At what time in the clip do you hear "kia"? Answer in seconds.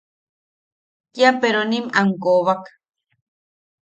1.13-1.31